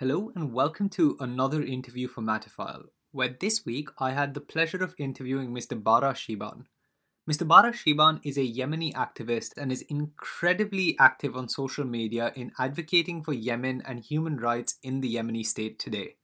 [0.00, 4.82] Hello and welcome to another interview for Matterfile, where this week I had the pleasure
[4.82, 5.76] of interviewing Mr.
[5.78, 6.64] Bara Shiban.
[7.30, 7.46] Mr.
[7.46, 13.22] Bara Shiban is a Yemeni activist and is incredibly active on social media in advocating
[13.22, 16.16] for Yemen and human rights in the Yemeni state today.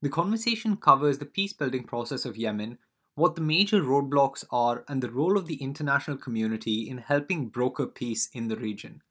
[0.00, 2.78] The conversation covers the peace building process of Yemen,
[3.16, 7.86] what the major roadblocks are, and the role of the international community in helping broker
[7.86, 9.02] peace in the region.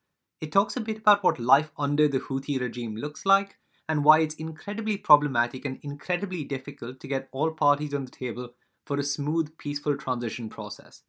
[0.42, 3.58] It talks a bit about what life under the Houthi regime looks like
[3.90, 8.52] and why it's incredibly problematic and incredibly difficult to get all parties on the table
[8.86, 11.02] for a smooth, peaceful transition process.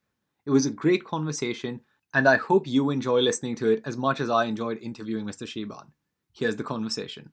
[0.47, 1.83] It was a great conversation,
[2.14, 5.47] and I hope you enjoy listening to it as much as I enjoyed interviewing Mr.
[5.47, 5.92] Shiban.
[6.33, 7.33] Here's the conversation.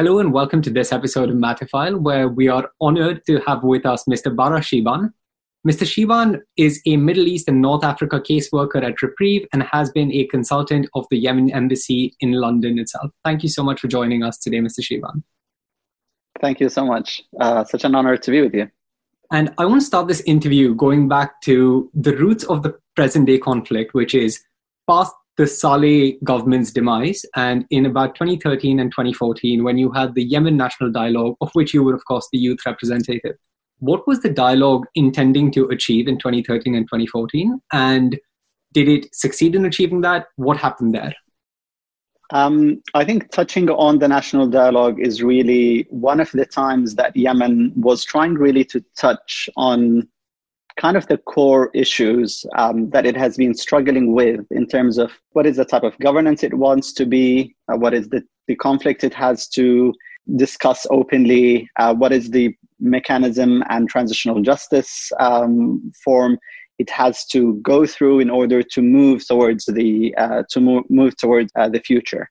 [0.00, 3.84] Hello and welcome to this episode of Matterfile, where we are honored to have with
[3.84, 4.34] us Mr.
[4.34, 5.12] Bara Shiban.
[5.68, 5.84] Mr.
[5.84, 10.26] Shiban is a Middle East and North Africa caseworker at Reprieve and has been a
[10.28, 13.10] consultant of the Yemen Embassy in London itself.
[13.26, 14.80] Thank you so much for joining us today, Mr.
[14.80, 15.22] Shiban.
[16.40, 17.20] Thank you so much.
[17.38, 18.70] Uh, such an honor to be with you.
[19.30, 23.26] And I want to start this interview going back to the roots of the present
[23.26, 24.42] day conflict, which is
[24.88, 27.24] past the Saleh government's demise.
[27.34, 31.72] And in about 2013 and 2014, when you had the Yemen National Dialogue, of which
[31.72, 33.36] you were, of course, the youth representative,
[33.78, 37.60] what was the dialogue intending to achieve in 2013 and 2014?
[37.72, 38.18] And
[38.72, 40.26] did it succeed in achieving that?
[40.36, 41.14] What happened there?
[42.32, 47.16] Um, I think touching on the national dialogue is really one of the times that
[47.16, 50.08] Yemen was trying really to touch on
[50.78, 55.10] kind of the core issues um, that it has been struggling with in terms of
[55.32, 58.56] what is the type of governance it wants to be, uh, what is the, the
[58.56, 59.92] conflict it has to
[60.36, 66.38] discuss openly, uh, what is the mechanism and transitional justice um, form
[66.78, 71.14] it has to go through in order to move towards the uh, to move, move
[71.16, 72.28] towards uh, the future.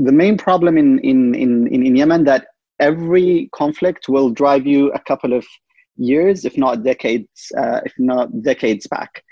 [0.00, 2.48] The main problem in, in, in, in Yemen that
[2.80, 5.46] every conflict will drive you a couple of
[5.96, 9.22] years, if not decades, uh, if not decades back.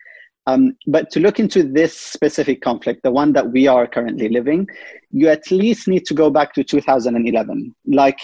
[0.47, 4.67] Um, but to look into this specific conflict, the one that we are currently living,
[5.11, 7.75] you at least need to go back to 2011.
[7.87, 8.19] Like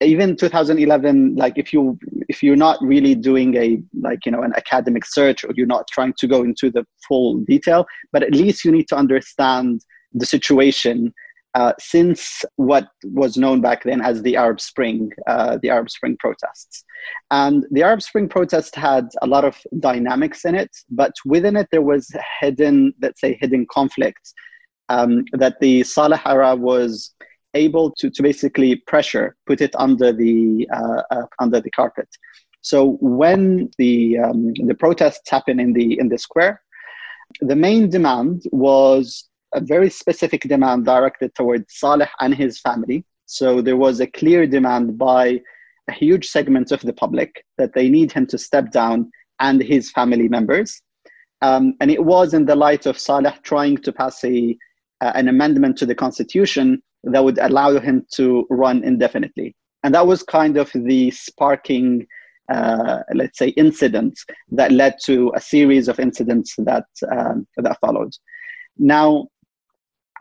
[0.00, 1.98] even 2011, like if you
[2.28, 5.86] if you're not really doing a like you know an academic search or you're not
[5.88, 9.82] trying to go into the full detail, but at least you need to understand
[10.12, 11.14] the situation
[11.54, 16.16] uh, since what was known back then as the Arab Spring, uh, the Arab Spring
[16.18, 16.84] protests.
[17.30, 21.68] And the Arab Spring protest had a lot of dynamics in it, but within it
[21.70, 22.10] there was
[22.40, 24.32] hidden, let's say, hidden conflicts
[24.88, 27.14] um, that the Saleh era was
[27.54, 32.08] able to, to basically pressure, put it under the uh, uh under the carpet.
[32.62, 36.62] So when the um, the protests happened in the in the square,
[37.40, 43.04] the main demand was a very specific demand directed towards Saleh and his family.
[43.26, 45.40] So there was a clear demand by
[45.88, 49.10] a huge segment of the public that they need him to step down
[49.40, 50.80] and his family members.
[51.40, 54.56] Um, and it was in the light of Saleh trying to pass a,
[55.00, 59.56] uh, an amendment to the constitution that would allow him to run indefinitely.
[59.82, 62.06] And that was kind of the sparking,
[62.48, 64.16] uh, let's say, incident
[64.52, 68.12] that led to a series of incidents that, um, that followed.
[68.78, 69.26] Now,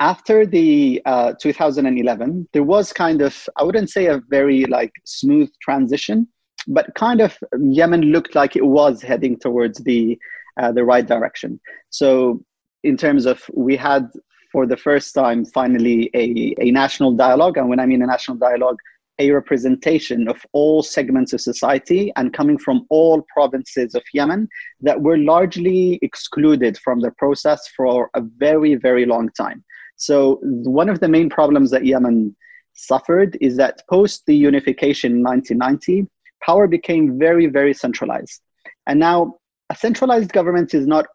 [0.01, 5.49] after the uh, 2011, there was kind of, I wouldn't say a very like smooth
[5.61, 6.27] transition,
[6.67, 10.17] but kind of Yemen looked like it was heading towards the
[10.59, 11.59] uh, the right direction.
[11.91, 12.43] So
[12.83, 14.09] in terms of we had
[14.51, 18.37] for the first time finally a, a national dialogue, and when I mean a national
[18.37, 18.79] dialogue,
[19.19, 24.49] a representation of all segments of society and coming from all provinces of Yemen
[24.81, 29.63] that were largely excluded from the process for a very, very long time.
[30.01, 32.35] So, one of the main problems that Yemen
[32.73, 36.07] suffered is that post the unification in 1990,
[36.43, 38.41] power became very, very centralized.
[38.87, 39.35] And now,
[39.69, 41.05] a centralized government is not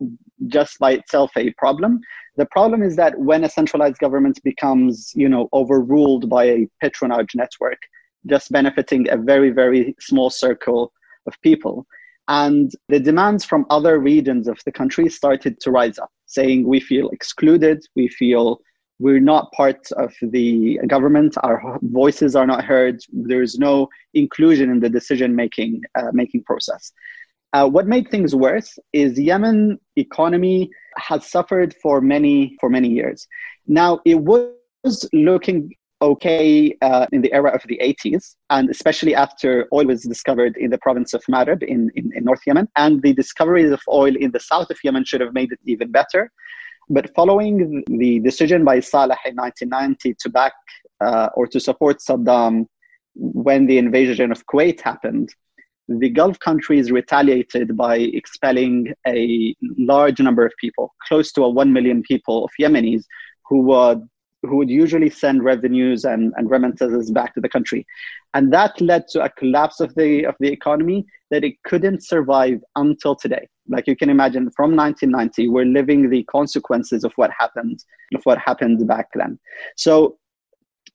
[0.47, 1.99] just by itself a problem.
[2.37, 7.35] The problem is that when a centralized government becomes, you know, overruled by a patronage
[7.35, 7.81] network,
[8.29, 10.93] just benefiting a very, very small circle
[11.27, 11.89] of people.
[12.29, 16.79] And the demands from other regions of the country started to rise up, saying we
[16.79, 18.61] feel excluded, we feel
[18.99, 24.81] we're not part of the government, our voices are not heard, there's no inclusion in
[24.81, 26.93] the decision making uh, making process.
[27.53, 33.27] Uh, what made things worse is Yemen economy has suffered for many for many years.
[33.67, 39.67] Now it was looking okay uh, in the era of the 80s, and especially after
[39.73, 42.69] oil was discovered in the province of Marib in, in, in, North Yemen.
[42.77, 45.91] And the discoveries of oil in the south of Yemen should have made it even
[45.91, 46.31] better.
[46.89, 50.53] But following the decision by Saleh in 1990 to back
[51.01, 52.67] uh, or to support Saddam
[53.15, 55.31] when the invasion of Kuwait happened,
[55.89, 61.73] the Gulf countries retaliated by expelling a large number of people, close to a 1
[61.73, 63.05] million people of Yemenis
[63.49, 64.01] who were
[64.47, 67.87] who would usually send revenues and, and remittances back to the country.
[68.35, 72.61] And that led to a collapse of the, of the economy that it couldn't survive
[72.77, 73.49] until today.
[73.69, 77.83] Like you can imagine, from 1990, we're living the consequences of what happened,
[78.15, 79.39] of what happened back then.
[79.77, 80.19] So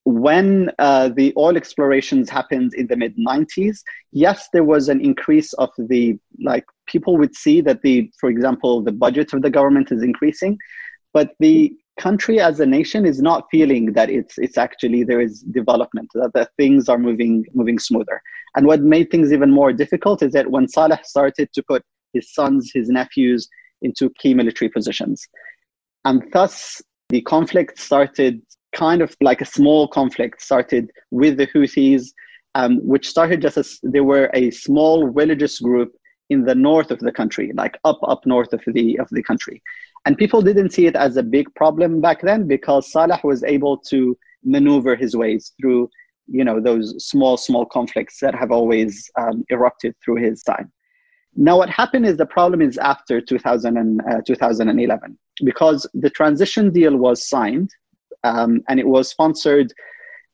[0.04, 3.82] when uh, the oil explorations happened in the mid 90s
[4.12, 8.82] yes there was an increase of the like people would see that the for example
[8.82, 10.58] the budget of the government is increasing
[11.14, 15.42] but the country as a nation is not feeling that it's it's actually there is
[15.42, 18.22] development that, that things are moving moving smoother.
[18.56, 21.84] And what made things even more difficult is that when saleh started to put
[22.14, 23.48] his sons his nephews
[23.82, 25.28] into key military positions.
[26.06, 28.42] And thus the conflict started
[28.74, 32.08] kind of like a small conflict started with the houthis
[32.56, 35.94] um, which started just as they were a small religious group
[36.30, 39.62] in the north of the country like up up north of the of the country
[40.06, 43.78] and people didn't see it as a big problem back then because Saleh was able
[43.90, 45.90] to maneuver his ways through,
[46.28, 50.72] you know, those small, small conflicts that have always um, erupted through his time.
[51.36, 56.72] Now, what happened is the problem is after 2000 and, uh, 2011 because the transition
[56.72, 57.70] deal was signed
[58.24, 59.74] um, and it was sponsored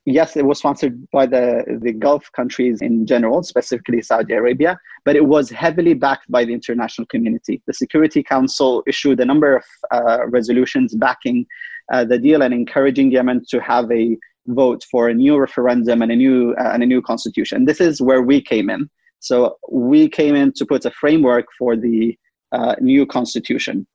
[0.07, 5.17] yes, it was sponsored by the, the Gulf countries in general, specifically Saudi Arabia, but
[5.17, 7.61] it was heavily backed by the international community.
[7.67, 11.45] The Security Council issued a number of uh, resolutions backing
[11.91, 14.17] uh, the deal and encouraging Yemen to have a
[14.47, 17.65] vote for a new referendum and a new uh, and a new constitution.
[17.65, 18.89] This is where we came in.
[19.19, 22.17] So we came in to put a framework for the
[22.53, 23.85] uh, new constitution.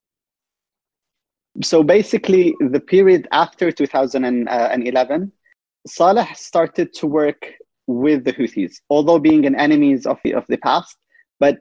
[1.63, 5.33] So basically, the period after 2011
[5.87, 7.53] Saleh started to work
[7.87, 10.97] with the Houthis, although being an enemies of the, of the past,
[11.41, 11.59] but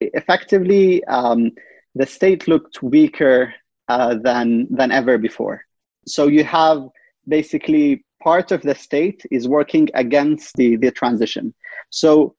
[0.00, 1.52] effectively um,
[1.94, 3.54] the state looked weaker
[3.88, 5.62] uh, than than ever before.
[6.06, 6.88] So you have
[7.28, 11.54] basically part of the state is working against the, the transition.
[11.90, 12.34] So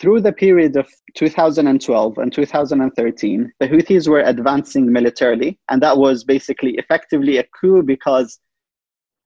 [0.00, 6.24] through the period of 2012 and 2013, the Houthis were advancing militarily, and that was
[6.24, 8.40] basically effectively a coup because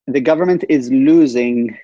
[0.09, 1.77] the government is losing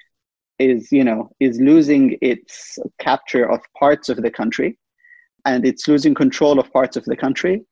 [0.58, 4.78] is you know is losing its capture of parts of the country
[5.44, 7.62] and it's losing control of parts of the country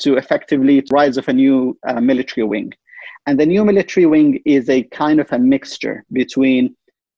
[0.00, 2.72] to effectively rise of a new uh, military wing.
[3.26, 6.74] And the new military wing is a kind of a mixture between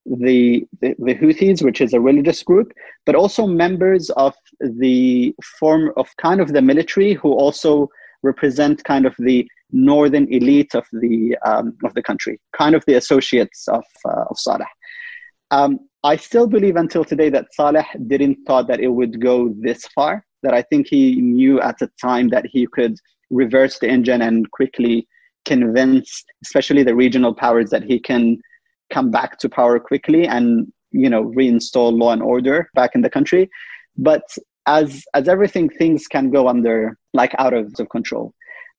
[0.06, 2.73] the, the, the Houthis, which is a religious group,
[3.06, 7.88] but also members of the form of kind of the military who also
[8.23, 12.94] represent kind of the northern elite of the um, of the country, kind of the
[12.94, 14.66] associates of uh, of Saleh.
[15.50, 19.86] Um, I still believe until today that Saleh didn't thought that it would go this
[19.94, 20.24] far.
[20.42, 22.96] That I think he knew at the time that he could
[23.30, 25.06] reverse the engine and quickly
[25.44, 28.38] convince, especially the regional powers, that he can
[28.90, 33.10] come back to power quickly and you know reinstall law and order back in the
[33.10, 33.50] country.
[33.96, 34.22] But
[34.66, 38.32] as as everything, things can go under like out of control.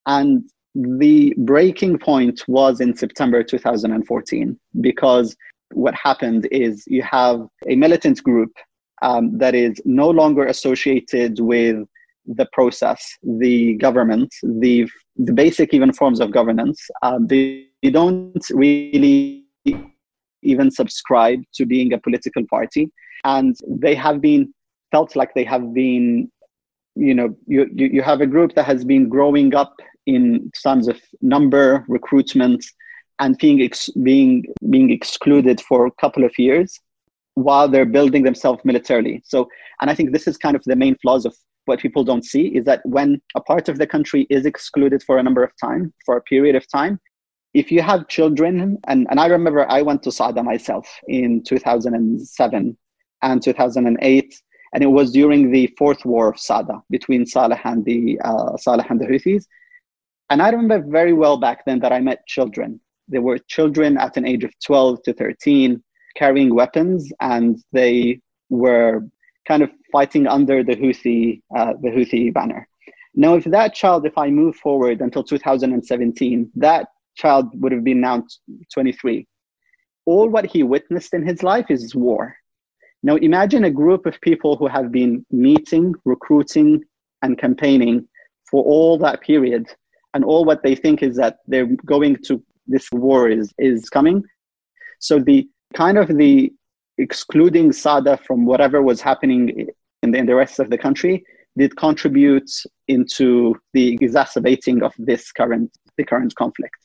[0.06, 5.36] And the breaking point was in September 2014 because
[5.74, 8.52] what happened is you have a militant group
[9.02, 11.78] um, that is no longer associated with
[12.26, 14.88] the process, the government, the,
[15.18, 16.88] the basic even forms of governance.
[17.02, 19.46] Uh, they, they don't really
[20.44, 22.92] even subscribe to being a political party.
[23.24, 24.54] And they have been
[24.92, 26.32] felt like they have been,
[26.96, 29.74] you know, you, you, you have a group that has been growing up
[30.06, 32.66] in terms of number, recruitment,
[33.20, 36.80] and being, ex- being, being excluded for a couple of years
[37.36, 39.22] while they're building themselves militarily.
[39.26, 39.48] So,
[39.80, 42.48] and I think this is kind of the main flaws of what people don't see
[42.48, 45.94] is that when a part of the country is excluded for a number of time,
[46.06, 47.00] for a period of time,
[47.54, 52.78] if you have children, and, and I remember I went to Saada myself in 2007
[53.22, 54.42] and 2008,
[54.74, 58.90] and it was during the fourth war of Saada between Saleh and the uh, Saleh
[58.90, 59.46] and the Houthis.
[60.32, 62.80] And I remember very well back then that I met children.
[63.10, 65.84] There were children at an age of 12 to 13
[66.16, 69.02] carrying weapons, and they were
[69.46, 72.66] kind of fighting under the Houthi, uh, the Houthi banner.
[73.14, 78.00] Now, if that child, if I move forward until 2017, that child would have been
[78.00, 78.24] now
[78.74, 79.28] 23.
[80.06, 82.38] All what he witnessed in his life is war.
[83.04, 86.86] Now, imagine a group of people who have been meeting, recruiting,
[87.22, 88.08] and campaigning
[88.50, 89.68] for all that period,
[90.14, 94.24] and all what they think is that they're going to this war is is coming.
[95.00, 96.54] So the kind of the
[96.98, 99.68] excluding Saada from whatever was happening
[100.04, 101.24] in the, in the rest of the country
[101.58, 102.50] did contribute
[102.88, 106.78] into the exacerbating of this current the current conflict.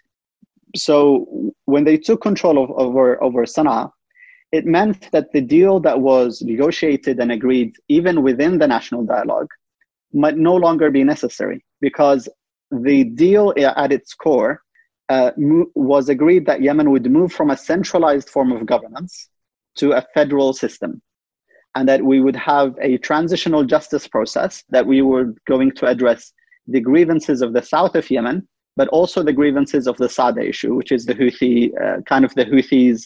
[0.75, 3.91] So when they took control of, over over Sana'a,
[4.53, 9.51] it meant that the deal that was negotiated and agreed even within the national dialogue
[10.13, 12.29] might no longer be necessary because
[12.71, 14.63] the deal at its core
[15.09, 15.31] uh,
[15.75, 19.29] was agreed that Yemen would move from a centralized form of governance
[19.77, 21.01] to a federal system
[21.77, 26.33] and that we would have a transitional justice process that we were going to address
[26.67, 30.75] the grievances of the south of Yemen, but also the grievances of the Saada issue,
[30.75, 33.05] which is the Houthi, uh, kind of the Houthis'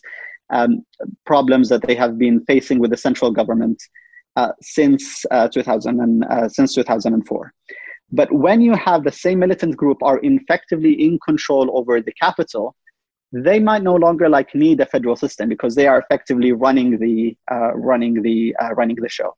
[0.51, 0.85] um,
[1.27, 3.83] problems that they have been facing with the central government
[4.37, 7.53] uh, since uh, 2000 and, uh, since 2004.
[8.13, 12.75] But when you have the same militant group are effectively in control over the capital,
[13.33, 17.37] they might no longer like need a federal system because they are effectively running the
[17.51, 19.37] uh, running the uh, running the show,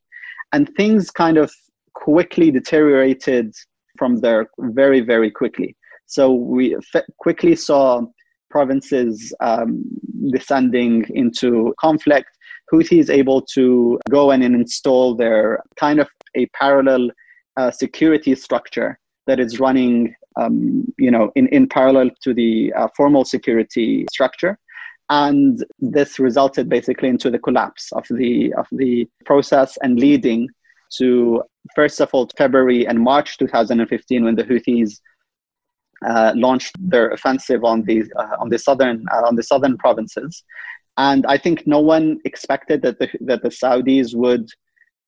[0.53, 1.53] and things kind of
[1.93, 3.55] quickly deteriorated
[3.99, 5.77] from there very very quickly.
[6.07, 8.03] So we f- quickly saw
[8.51, 9.85] provinces um,
[10.31, 12.31] descending into conflict.
[12.73, 17.11] Houthi is able to go in and install their kind of a parallel
[17.57, 22.89] uh, security structure that is running um, you know, in, in parallel to the uh,
[22.97, 24.59] formal security structure.
[25.11, 30.49] And this resulted basically into the collapse of the, of the process and leading
[30.97, 31.43] to,
[31.75, 35.01] first of all, February and March 2015, when the Houthis
[36.07, 40.45] uh, launched their offensive on the, uh, on, the southern, uh, on the southern provinces.
[40.97, 44.49] And I think no one expected that the, that the Saudis would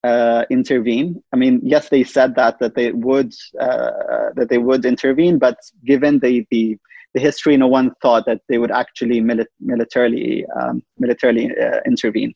[0.05, 1.23] uh, intervene.
[1.33, 5.59] I mean, yes, they said that that they would uh, that they would intervene, but
[5.85, 6.77] given the the,
[7.15, 12.35] the history, no one thought that they would actually mili- militarily um, militarily uh, intervene.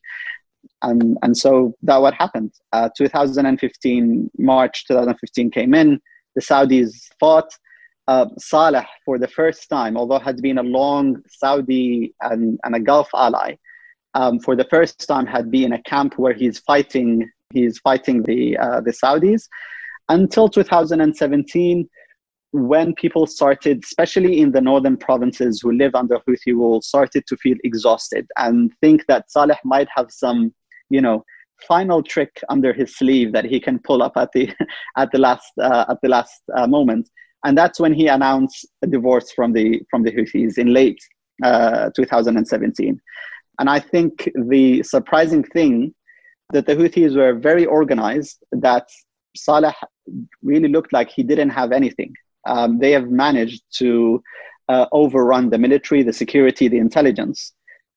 [0.82, 2.52] And and so that what happened.
[2.72, 6.00] Uh, 2015 March 2015 came in.
[6.34, 7.50] The Saudis fought.
[8.06, 12.80] Uh, Saleh, for the first time, although had been a long Saudi and, and a
[12.80, 13.56] Gulf ally,
[14.14, 18.22] um, for the first time had been in a camp where he's fighting He's fighting
[18.22, 19.48] the uh, the Saudis
[20.08, 21.88] until 2017
[22.52, 27.36] when people started, especially in the northern provinces who live under Houthi rule, started to
[27.36, 30.54] feel exhausted and think that Saleh might have some,
[30.88, 31.24] you know,
[31.66, 34.50] final trick under his sleeve that he can pull up at the
[34.96, 37.08] at the last uh, at the last uh, moment.
[37.44, 41.00] And that's when he announced a divorce from the from the Houthis in late
[41.42, 43.00] uh, 2017.
[43.60, 45.94] And I think the surprising thing
[46.52, 48.88] that the Houthis were very organized, that
[49.36, 49.74] Saleh
[50.42, 52.14] really looked like he didn't have anything.
[52.46, 54.22] Um, they have managed to
[54.68, 57.52] uh, overrun the military, the security, the intelligence,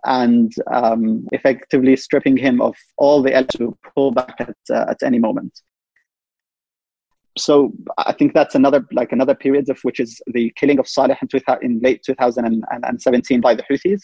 [0.05, 5.03] and um, effectively stripping him of all the elements to pull back at, uh, at
[5.03, 5.61] any moment.
[7.37, 11.17] So I think that's another like another period of which is the killing of Saleh
[11.21, 11.29] in,
[11.61, 14.01] in late 2017 by the Houthis,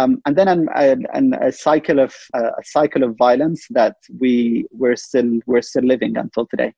[0.00, 4.66] um, and then an, an, a cycle of uh, a cycle of violence that we
[4.70, 6.72] we're still we're still living until today.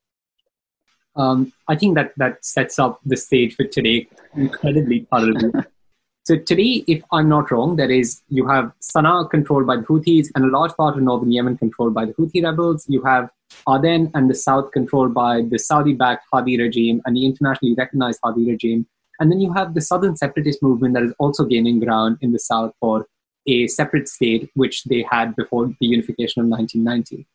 [1.15, 5.51] Um, I think that that sets up the stage for today incredibly thoroughly.
[6.23, 10.29] so today, if I'm not wrong, that is, you have Sana'a controlled by the Houthis
[10.33, 12.85] and a large part of northern Yemen controlled by the Houthi rebels.
[12.89, 13.29] You have
[13.69, 18.49] Aden and the south controlled by the Saudi-backed Hadi regime and the internationally recognized Hadi
[18.49, 18.87] regime.
[19.23, 22.39] And then you have the southern separatist movement that is also gaining ground in the
[22.39, 23.07] south for
[23.47, 27.25] a separate state, which they had before the unification of 1990.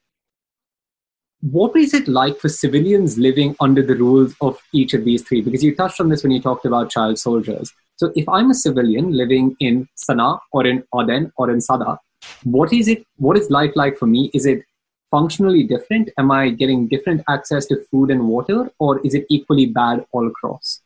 [1.41, 5.41] What is it like for civilians living under the rules of each of these three?
[5.41, 7.73] Because you touched on this when you talked about child soldiers.
[7.97, 11.97] So if I'm a civilian living in Sana'a or in Aden or in Saada,
[12.45, 13.03] what is it?
[13.17, 14.31] What is life like for me?
[14.35, 14.63] Is it
[15.11, 16.11] functionally different?
[16.19, 20.29] Am I getting different access to food and water, or is it equally bad all
[20.29, 20.83] across?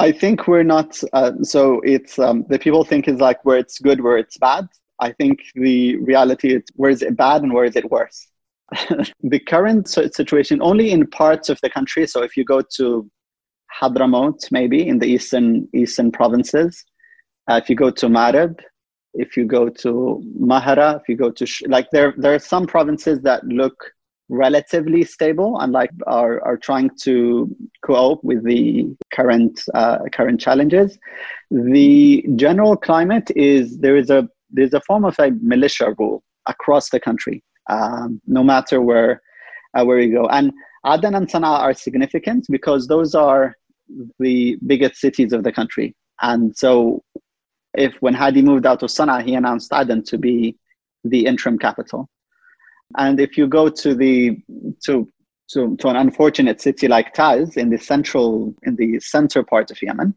[0.00, 0.98] I think we're not.
[1.12, 4.66] Uh, so it's um, the people think is like where it's good, where it's bad.
[4.98, 8.26] I think the reality is where is it bad and where is it worse.
[9.22, 12.06] the current situation only in parts of the country.
[12.06, 13.10] So if you go to
[13.78, 16.82] Hadramaut, maybe in the eastern eastern provinces,
[17.50, 18.58] uh, if you go to Marib,
[19.12, 23.20] if you go to Mahara, if you go to like there there are some provinces
[23.20, 23.92] that look
[24.30, 30.98] relatively stable and like are, are trying to cope with the current uh, current challenges.
[31.50, 36.90] The general climate is there is a there's a form of a militia rule across
[36.90, 39.20] the country, um, no matter where
[39.74, 40.26] uh, where you go.
[40.28, 40.52] And
[40.86, 43.56] Aden and Sana'a are significant because those are
[44.18, 45.94] the biggest cities of the country.
[46.22, 47.02] And so,
[47.74, 50.56] if when Hadi moved out of Sana'a, he announced Aden to be
[51.04, 52.08] the interim capital.
[52.96, 54.38] And if you go to the
[54.84, 55.08] to
[55.52, 59.82] to, to an unfortunate city like Taiz in the central in the center part of
[59.82, 60.14] Yemen,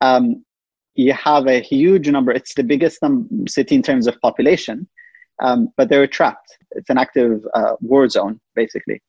[0.00, 0.44] um,
[0.94, 2.32] you have a huge number.
[2.32, 4.88] It's the biggest num- city in terms of population,
[5.42, 6.56] um, but they're trapped.
[6.72, 9.02] It's an active uh, war zone basically,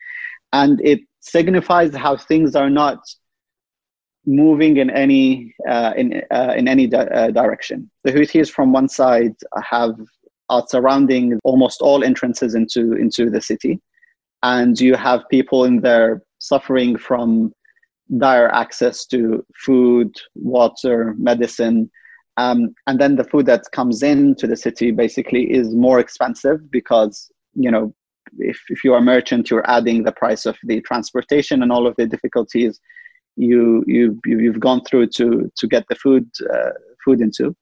[0.52, 3.00] and it signifies how things are not
[4.26, 7.90] moving in any uh, in uh, in any di- uh, direction.
[8.04, 9.96] The Houthis from one side have
[10.52, 13.80] are surrounding almost all entrances into into the city,
[14.44, 17.54] and you have people in there suffering from
[18.18, 21.90] dire access to food, water, medicine.
[22.38, 27.32] Um, and then the food that comes into the city basically is more expensive because
[27.54, 27.94] you know
[28.38, 31.86] if, if you are a merchant you're adding the price of the transportation and all
[31.86, 32.80] of the difficulties
[33.36, 36.72] you you you've gone through to to get the food uh,
[37.04, 37.56] food into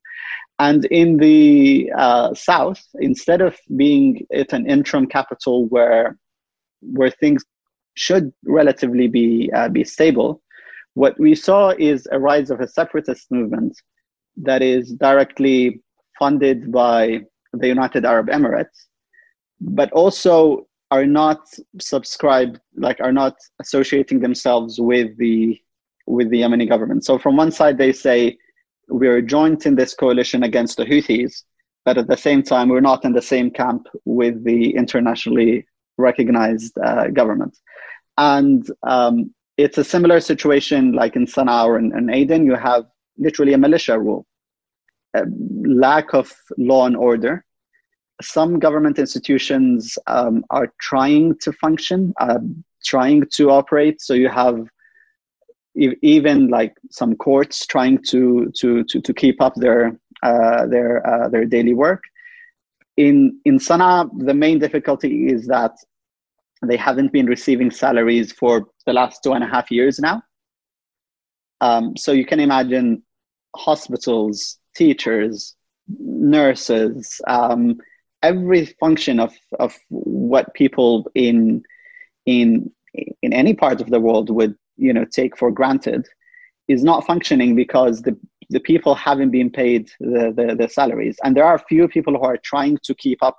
[0.60, 6.18] and in the uh, south, instead of being at an interim capital where
[6.82, 7.44] where things
[7.96, 10.42] should relatively be uh, be stable,
[10.94, 13.74] what we saw is a rise of a separatist movement
[14.36, 15.82] that is directly
[16.18, 17.22] funded by
[17.54, 18.88] the United Arab Emirates,
[19.62, 21.48] but also are not
[21.80, 25.58] subscribed, like are not associating themselves with the
[26.06, 27.06] with the Yemeni government.
[27.06, 28.38] So from one side, they say
[28.90, 31.44] we're joined in this coalition against the Houthis,
[31.86, 35.66] but at the same time, we're not in the same camp with the internationally
[35.98, 37.58] recognized uh, government.
[38.18, 42.46] And um, it's a similar situation like in Sana'a or in, in Aden.
[42.46, 42.86] You have
[43.18, 44.26] literally a militia rule,
[45.16, 45.24] a
[45.66, 47.46] lack of law and order.
[48.22, 52.40] Some government institutions um, are trying to function, uh,
[52.84, 54.02] trying to operate.
[54.02, 54.68] So you have
[56.02, 61.30] even like some courts trying to to to, to keep up their uh, their uh,
[61.30, 62.04] their daily work.
[62.98, 65.72] In in Sana'a, the main difficulty is that
[66.62, 70.22] they haven't been receiving salaries for the last two and a half years now.
[71.62, 73.02] Um, so you can imagine
[73.56, 75.56] hospitals, teachers,
[75.88, 77.80] nurses, um,
[78.22, 81.64] every function of of what people in
[82.26, 82.72] in
[83.22, 86.08] in any part of the world would you know take for granted
[86.68, 88.16] is not functioning because the
[88.52, 91.18] the people haven't been paid the, the, the salaries.
[91.24, 93.38] And there are few people who are trying to keep up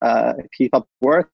[0.00, 1.30] uh, keep up work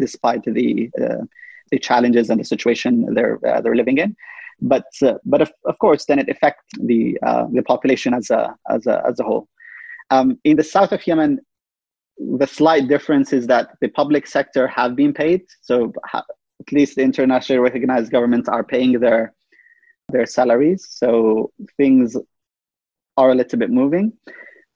[0.00, 1.24] despite the uh,
[1.70, 4.16] the challenges and the situation they're uh, they're living in.
[4.60, 8.54] But uh, but of, of course then it affects the uh, the population as a
[8.68, 9.48] as a as a whole.
[10.10, 11.40] Um, in the south of Yemen
[12.18, 15.42] the slight difference is that the public sector have been paid.
[15.62, 15.92] So
[16.62, 19.34] at least the internationally recognized governments are paying their
[20.08, 20.86] their salaries.
[20.90, 22.16] So things
[23.16, 24.12] are a little bit moving.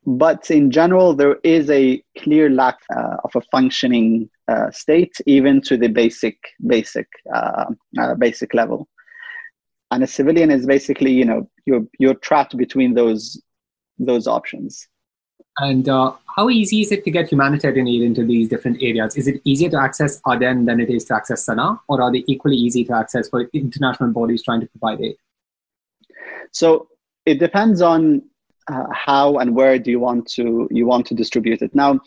[0.06, 5.60] But in general there is a clear lack uh, of a functioning uh, state even
[5.62, 6.36] to the basic
[6.74, 7.66] basic uh,
[8.00, 8.88] uh basic level.
[9.90, 13.40] And a civilian is basically you know you're you're trapped between those
[13.98, 14.88] those options
[15.58, 19.16] And uh, how easy is it to get humanitarian aid into these different areas?
[19.16, 22.24] Is it easier to access Aden than it is to access Sana'a, or are they
[22.26, 25.16] equally easy to access for international bodies trying to provide aid?
[26.52, 26.88] So
[27.24, 28.22] it depends on
[28.68, 31.74] uh, how and where do you want to you want to distribute it.
[31.74, 32.00] Now,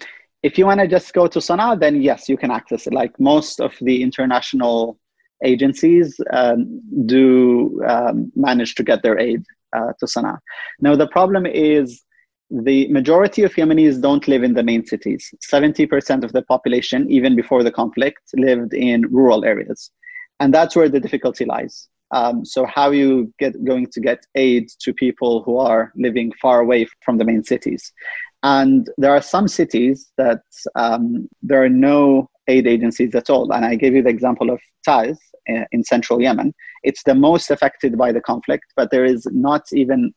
[0.43, 2.93] if you want to just go to Sana'a, then yes, you can access it.
[2.93, 4.99] Like most of the international
[5.43, 9.43] agencies um, do um, manage to get their aid
[9.75, 10.39] uh, to Sana'a.
[10.79, 12.03] Now, the problem is
[12.49, 15.33] the majority of Yemenis don't live in the main cities.
[15.43, 19.91] 70% of the population, even before the conflict, lived in rural areas.
[20.39, 21.87] And that's where the difficulty lies.
[22.11, 26.31] Um, so, how are you get, going to get aid to people who are living
[26.41, 27.93] far away from the main cities?
[28.41, 30.41] And there are some cities that
[30.75, 33.53] um, there are no aid agencies at all.
[33.53, 35.17] And I gave you the example of Taiz
[35.49, 36.53] uh, in central Yemen.
[36.83, 40.13] It's the most affected by the conflict, but there is not even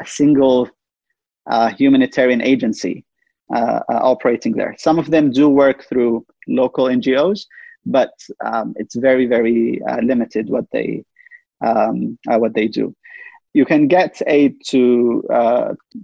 [0.00, 0.70] a single
[1.76, 3.04] humanitarian agency
[3.54, 4.74] uh, uh operating there.
[4.78, 7.46] Some of them do work through local NGOs,
[7.86, 8.12] but
[8.44, 11.04] um, it's very, very uh, limited what they
[11.64, 12.94] um, what they do.
[13.52, 15.22] You can get aid to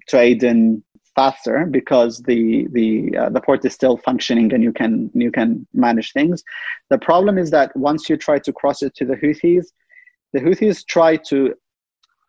[0.09, 0.83] to Aden
[1.15, 5.67] faster because the the uh, the port is still functioning and you can you can
[5.73, 6.43] manage things.
[6.89, 9.67] The problem is that once you try to cross it to the Houthis,
[10.33, 11.55] the Houthis try to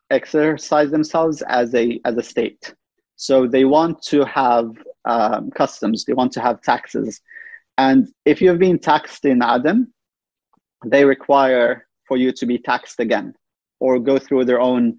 [0.09, 2.73] exercise themselves as a as a state.
[3.21, 4.71] So they want to have
[5.05, 7.21] um, customs, they want to have taxes,
[7.77, 9.93] and if you've been taxed in Aden,
[10.85, 13.35] they require for you to be taxed again
[13.79, 14.97] or go through their own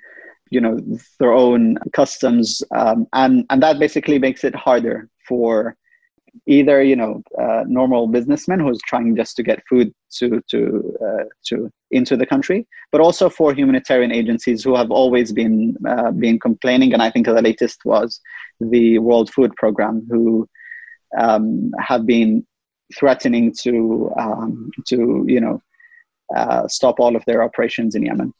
[0.51, 0.79] you know
[1.19, 5.77] their own customs um, and and that basically makes it harder for
[6.47, 11.25] either you know uh, normal businessmen who's trying just to get food to to uh,
[11.45, 16.39] to into the country but also for humanitarian agencies who have always been uh, been
[16.39, 18.21] complaining and i think the latest was
[18.61, 20.49] the world food program who
[21.19, 22.47] um, have been
[22.99, 25.61] threatening to um, to you know
[26.35, 28.33] uh, stop all of their operations in yemen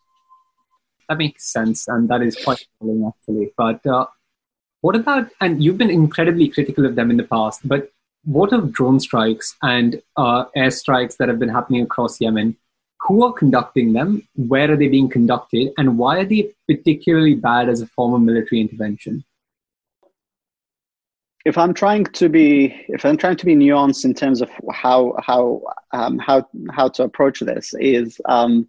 [1.13, 3.53] that makes sense, and that is quite telling actually.
[3.57, 4.07] But uh,
[4.83, 5.29] what about?
[5.41, 7.91] And you've been incredibly critical of them in the past, but
[8.25, 12.57] what of drone strikes and uh, airstrikes that have been happening across Yemen?
[13.09, 14.29] Who are conducting them?
[14.37, 15.73] Where are they being conducted?
[15.77, 19.25] And why are they particularly bad as a form of military intervention?
[21.45, 25.17] if I'm trying to be if I'm trying to be nuanced in terms of how
[25.19, 28.69] how um, how how to approach this is um,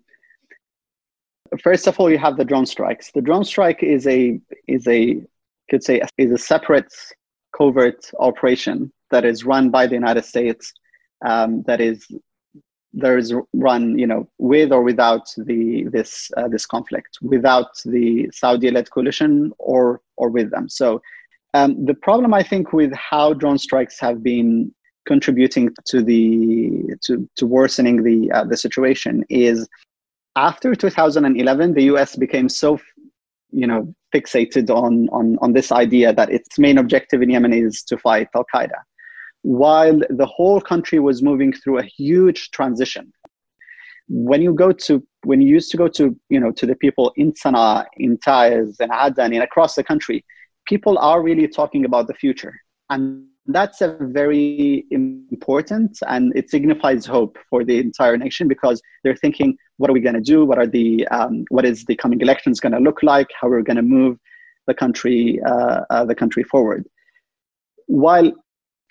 [1.61, 3.11] first of all, you have the drone strikes.
[3.11, 5.21] The drone strike is a is a
[5.73, 6.93] could say is a separate
[7.57, 10.71] covert operation that is run by the United States.
[11.25, 11.97] Um, that is
[13.03, 18.29] there is run you know with or without the this uh, this conflict without the
[18.41, 19.83] Saudi-led coalition or
[20.21, 20.65] or with them.
[20.69, 21.01] So
[21.55, 24.49] um, the problem I think with how drone strikes have been
[25.11, 29.67] contributing to the to, to worsening the uh, the situation is
[30.35, 32.79] after 2011, the US became so,
[33.53, 37.83] you know, fixated on, on, on this idea that its main objective in Yemen is
[37.83, 38.79] to fight Al Qaeda,
[39.41, 43.11] while the whole country was moving through a huge transition.
[44.09, 47.13] When you go to, when you used to go to, you know, to the people
[47.15, 50.25] in Sana'a, in Taiz, and Aden, and across the country,
[50.65, 52.53] people are really talking about the future.
[52.89, 59.17] And that's a very important and it signifies hope for the entire nation because they're
[59.17, 60.45] thinking what are we going to do?
[60.45, 63.27] What are the um, what is the coming elections going to look like?
[63.39, 64.17] How we're going to move
[64.67, 66.87] the country uh, uh, the country forward.
[67.87, 68.31] While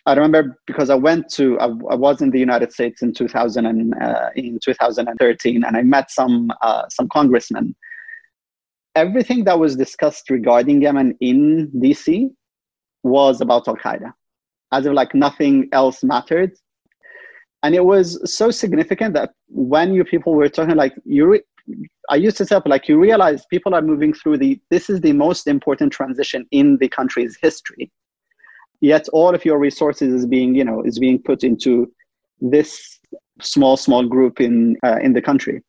[0.04, 3.94] I remember because I went to I, was in the United States in 2000 and,
[4.02, 7.74] uh, in 2013 and I met some uh, some congressmen.
[8.94, 12.28] Everything that was discussed regarding Yemen in DC
[13.02, 14.12] was about Al Qaeda
[14.72, 16.52] as if like nothing else mattered.
[17.62, 21.42] And it was so significant that when you people were talking, like you, re-
[22.10, 24.60] I used to say, like you realize people are moving through the.
[24.70, 27.92] This is the most important transition in the country's history.
[28.80, 31.92] Yet all of your resources is being, you know, is being put into
[32.40, 32.98] this
[33.40, 35.62] small, small group in uh, in the country.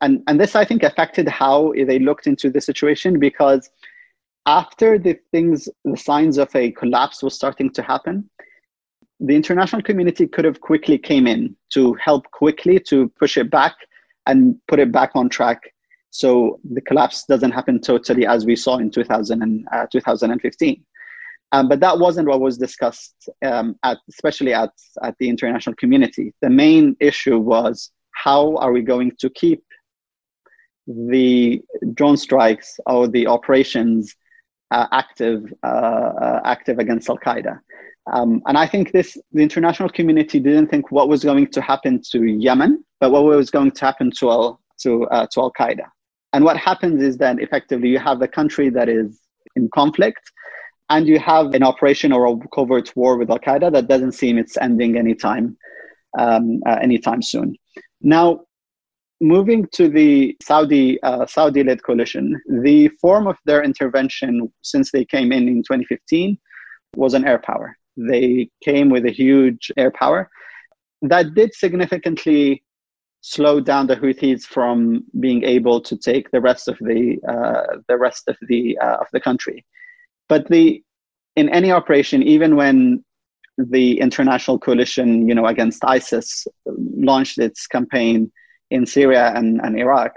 [0.00, 3.68] And and this I think affected how they looked into the situation because
[4.46, 8.28] after the things, the signs of a collapse was starting to happen,
[9.20, 13.76] the international community could have quickly came in to help quickly to push it back
[14.26, 15.60] and put it back on track.
[16.10, 20.84] So the collapse doesn't happen totally as we saw in 2000 and, uh, 2015
[21.52, 26.34] um, but that wasn't what was discussed um, at, especially at, at the international community.
[26.40, 29.62] The main issue was how are we going to keep
[30.86, 31.60] the
[31.92, 34.16] drone strikes or the operations
[34.72, 37.54] uh, active uh, uh, active against Al Qaeda.
[38.12, 42.00] Um, and I think this the international community didn't think what was going to happen
[42.12, 45.86] to Yemen, but what was going to happen to Al to uh, to Al Qaeda.
[46.32, 49.20] And what happens is that effectively you have a country that is
[49.54, 50.24] in conflict,
[50.88, 54.38] and you have an operation or a covert war with Al Qaeda that doesn't seem
[54.38, 55.56] it's ending anytime
[56.18, 57.54] um, uh, anytime soon.
[58.00, 58.26] Now,
[59.22, 65.32] moving to the Saudi uh, Saudi-led coalition, the form of their intervention since they came
[65.32, 66.36] in in 2015
[66.96, 67.76] was an air power.
[67.96, 70.28] They came with a huge air power
[71.02, 72.62] that did significantly
[73.20, 77.96] slow down the Houthis from being able to take the rest of the uh, the
[77.96, 79.64] rest of the uh, of the country.
[80.28, 80.82] But the
[81.36, 83.04] in any operation, even when
[83.56, 88.32] the international coalition, you know, against ISIS launched its campaign
[88.72, 90.12] in Syria and, and Iraq,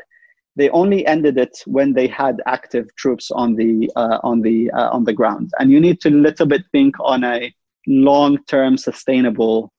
[0.55, 4.89] they only ended it when they had active troops on the uh, on the uh,
[4.95, 5.51] on the ground.
[5.59, 7.53] And you need to a little bit think on a
[7.87, 9.71] long-term sustainable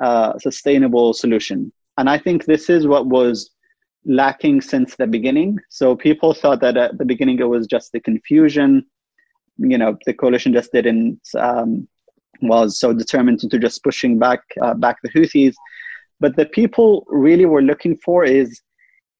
[0.00, 1.72] uh, sustainable solution.
[1.98, 3.50] And I think this is what was
[4.06, 5.58] lacking since the beginning.
[5.70, 8.84] So people thought that at the beginning it was just the confusion.
[9.58, 11.86] You know, the coalition just didn't um,
[12.42, 15.54] was so determined to just pushing back uh, back the Houthis.
[16.24, 18.62] But the people really were looking for is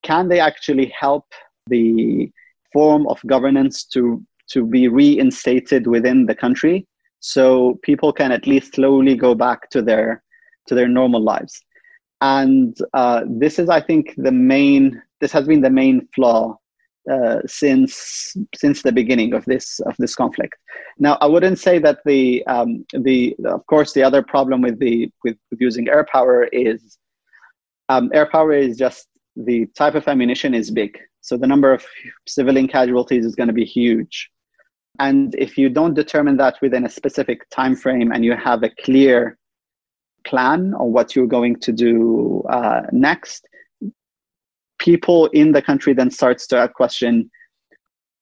[0.04, 1.26] can they actually help
[1.66, 2.32] the
[2.72, 6.86] form of governance to to be reinstated within the country?
[7.20, 10.24] So people can at least slowly go back to their
[10.68, 11.60] to their normal lives.
[12.22, 16.56] And uh, this is i think the main this has been the main flaw
[17.10, 20.56] uh, since since the beginning of this of this conflict
[20.98, 25.10] now i wouldn't say that the um, the of course the other problem with the
[25.22, 26.98] with, with using air power is
[27.88, 30.98] um, air power is just the type of ammunition is big.
[31.20, 31.84] So the number of
[32.26, 34.30] civilian casualties is going to be huge.
[35.00, 38.70] And if you don't determine that within a specific time frame and you have a
[38.82, 39.36] clear
[40.24, 43.46] plan on what you're going to do uh, next,
[44.88, 47.30] people in the country then starts to question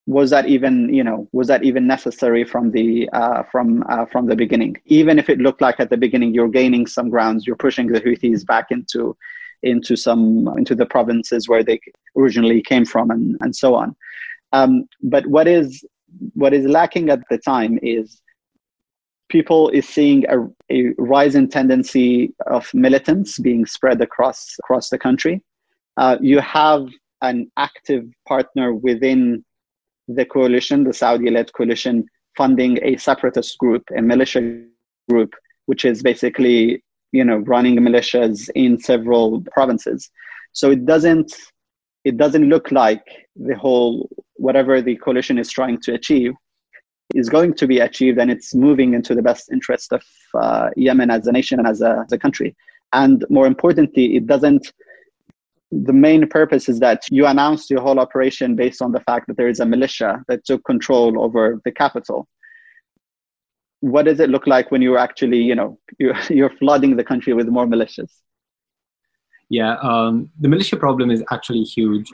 [0.05, 4.25] was that even you know was that even necessary from the uh, from uh, from
[4.27, 7.63] the beginning even if it looked like at the beginning you're gaining some grounds you're
[7.67, 9.15] pushing the houthis back into
[9.63, 11.79] into some into the provinces where they
[12.15, 13.95] originally came from and, and so on.
[14.51, 15.83] Um, but what is
[16.33, 18.21] what is lacking at the time is
[19.29, 20.37] people is seeing a,
[20.71, 25.41] a rising tendency of militants being spread across across the country.
[25.97, 26.87] Uh, you have
[27.21, 29.43] an active partner within
[30.07, 34.63] the coalition, the Saudi-led coalition, funding a separatist group, a militia
[35.09, 35.33] group,
[35.67, 40.09] which is basically you know running militias in several provinces.
[40.51, 41.33] So it doesn't
[42.03, 46.33] it doesn't look like the whole whatever the coalition is trying to achieve
[47.15, 50.03] is going to be achieved and it's moving into the best interest of
[50.33, 52.55] uh, yemen as a nation and as a, as a country.
[52.91, 54.71] And more importantly it doesn't
[55.81, 59.37] the main purpose is that you announced your whole operation based on the fact that
[59.37, 62.27] there is a militia that took control over the capital.
[63.79, 67.33] What does it look like when you're actually you know you're, you're flooding the country
[67.33, 68.11] with more militias?
[69.49, 72.11] Yeah um, the militia problem is actually huge.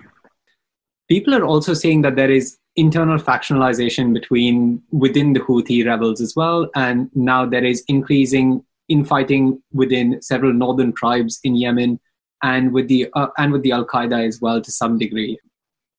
[1.08, 6.36] People are also saying that there is internal factionalization between within the houthi rebels as
[6.36, 12.00] well and now there is increasing infighting within several northern tribes in yemen
[12.44, 15.38] and with the uh, and with the al qaeda as well to some degree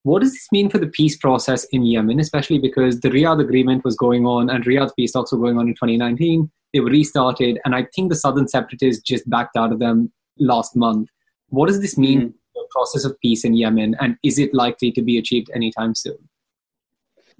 [0.02, 3.84] what does this mean for the peace process in Yemen, especially because the Riyadh agreement
[3.84, 6.50] was going on and Riyadh peace talks were going on in 2019?
[6.72, 10.74] They were restarted, and I think the southern separatists just backed out of them last
[10.74, 11.08] month.
[11.48, 12.28] What does this mean mm-hmm.
[12.28, 15.94] for the process of peace in Yemen, and is it likely to be achieved anytime
[15.94, 16.29] soon?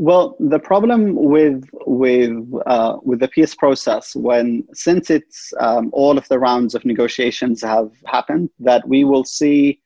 [0.01, 2.33] Well, the problem with with
[2.65, 7.61] uh, with the peace process, when since it's um, all of the rounds of negotiations
[7.61, 9.79] have happened, that we will see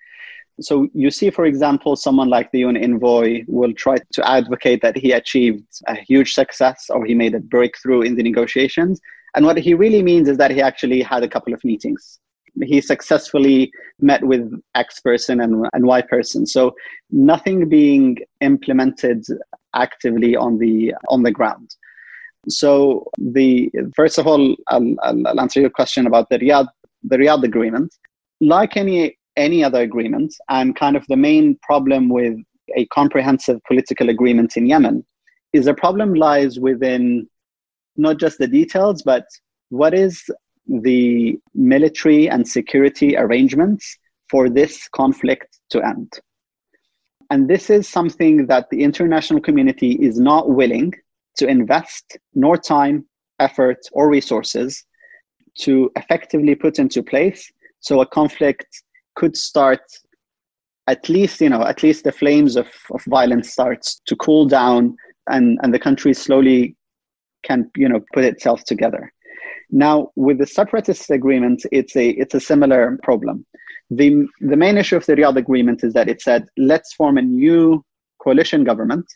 [0.60, 4.96] so you see, for example, someone like the UN envoy will try to advocate that
[4.96, 9.00] he achieved a huge success or he made a breakthrough in the negotiations.
[9.34, 12.20] And what he really means is that he actually had a couple of meetings.
[12.62, 16.46] He successfully met with X person and, and Y person.
[16.46, 16.76] So
[17.10, 19.24] nothing being implemented
[19.74, 21.74] actively on the on the ground.
[22.48, 26.68] So the first of all, I'll, I'll answer your question about the Riyadh
[27.02, 27.94] the Riyadh agreement.
[28.40, 30.34] Like any any other agreement.
[30.48, 32.38] And kind of the main problem with
[32.76, 35.04] a comprehensive political agreement in Yemen
[35.52, 37.28] is the problem lies within
[37.96, 39.26] not just the details, but
[39.68, 40.22] what is
[40.66, 43.98] the military and security arrangements
[44.30, 46.12] for this conflict to end.
[47.30, 50.92] And this is something that the international community is not willing
[51.36, 53.06] to invest nor time,
[53.40, 54.84] effort, or resources
[55.58, 57.50] to effectively put into place.
[57.80, 58.66] So a conflict
[59.14, 59.80] could start
[60.86, 64.96] at least you know at least the flames of, of violence starts to cool down
[65.28, 66.76] and and the country slowly
[67.42, 69.12] can you know put itself together.
[69.70, 73.46] Now with the separatist agreement it's a it's a similar problem
[73.90, 77.22] the the main issue of the Riyadh agreement is that it said let's form a
[77.22, 77.84] new
[78.18, 79.06] coalition government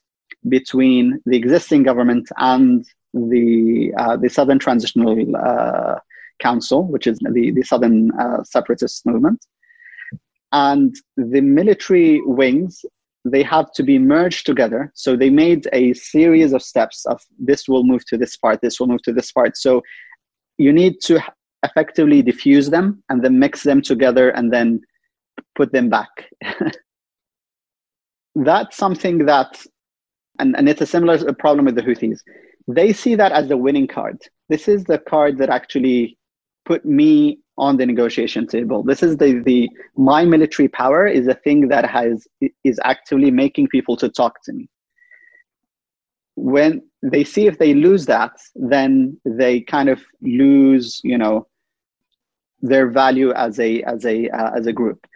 [0.48, 5.98] between the existing government and the uh, the Southern Transitional uh,
[6.38, 9.44] Council, which is the the Southern uh, separatist movement,
[10.52, 12.84] and the military wings
[13.24, 14.90] they have to be merged together.
[14.94, 18.78] So they made a series of steps of this will move to this part this
[18.78, 19.56] will move to this part.
[19.56, 19.82] So
[20.58, 21.20] you need to
[21.62, 24.80] effectively diffuse them and then mix them together and then
[25.54, 26.08] put them back
[28.34, 29.60] that's something that
[30.38, 32.20] and, and it's a similar problem with the houthis
[32.68, 34.18] they see that as the winning card
[34.48, 36.16] this is the card that actually
[36.64, 38.82] put me on the negotiation table.
[38.82, 42.26] This is the, the my military power is a thing that has
[42.64, 44.68] is actively making people to talk to me.
[46.38, 51.46] When they see if they lose that, then they kind of lose, you know,
[52.60, 55.06] their value as a as a uh, as a group.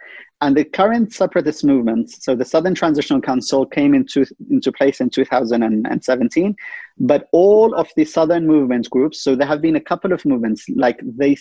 [0.42, 5.08] And the current separatist movements, so the Southern Transitional Council came into, into place in
[5.08, 6.56] 2017,
[6.98, 10.64] but all of the Southern movement groups, so there have been a couple of movements,
[10.74, 11.36] like they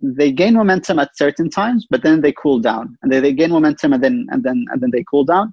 [0.00, 3.50] they gain momentum at certain times, but then they cool down, and they, they gain
[3.50, 5.52] momentum and then and then and then they cool down.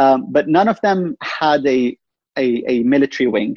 [0.00, 1.96] Um, but none of them had a,
[2.38, 3.56] a a military wing.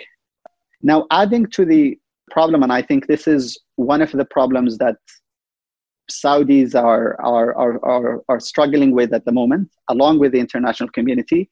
[0.81, 1.97] Now, adding to the
[2.29, 4.97] problem, and I think this is one of the problems that
[6.09, 10.89] Saudis are, are, are, are, are struggling with at the moment, along with the international
[10.89, 11.49] community,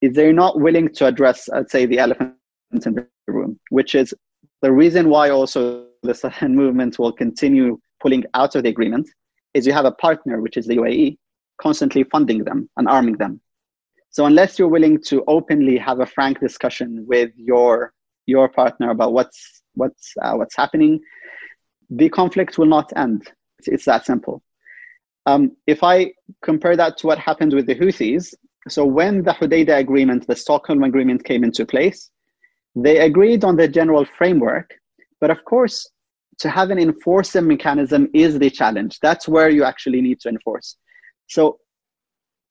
[0.00, 2.34] is they're not willing to address, I'd say, the elephant
[2.72, 4.14] in the room, which is
[4.60, 9.08] the reason why also the Southern movement will continue pulling out of the agreement
[9.54, 11.18] is you have a partner, which is the UAE,
[11.60, 13.40] constantly funding them and arming them.
[14.12, 17.92] So unless you're willing to openly have a frank discussion with your
[18.26, 21.00] your partner about what's what's uh, what's happening,
[21.90, 23.30] the conflict will not end.
[23.58, 24.42] It's, it's that simple.
[25.24, 28.34] Um, if I compare that to what happened with the Houthis,
[28.68, 32.10] so when the Hudaydah agreement, the Stockholm agreement came into place,
[32.74, 34.74] they agreed on the general framework,
[35.20, 35.88] but of course,
[36.38, 38.98] to have an enforcement mechanism is the challenge.
[39.00, 40.76] That's where you actually need to enforce.
[41.28, 41.58] So,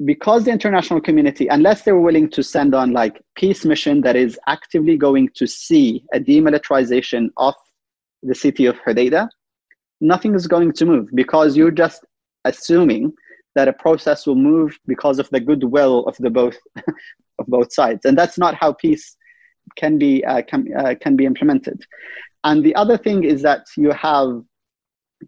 [0.05, 4.39] because the international community, unless they're willing to send on like peace mission that is
[4.47, 7.53] actively going to see a demilitarization of
[8.23, 9.27] the city of Hudaydah,
[9.99, 12.05] nothing is going to move because you're just
[12.45, 13.13] assuming
[13.55, 16.57] that a process will move because of the goodwill of the both
[17.39, 19.17] of both sides, and that's not how peace
[19.75, 21.81] can be uh, can uh, can be implemented.
[22.43, 24.41] And the other thing is that you have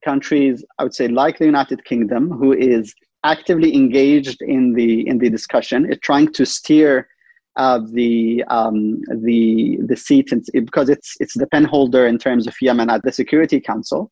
[0.04, 5.18] countries, I would say, like the United Kingdom, who is actively engaged in the in
[5.18, 7.08] the discussion, is trying to steer
[7.56, 12.56] uh, the um, the the seat in, because it's it's the penholder in terms of
[12.62, 14.12] Yemen at the Security Council,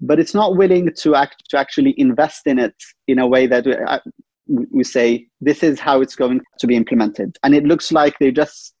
[0.00, 2.74] but it's not willing to act to actually invest in it
[3.08, 4.00] in a way that uh,
[4.70, 8.30] we say this is how it's going to be implemented, and it looks like they
[8.30, 8.74] just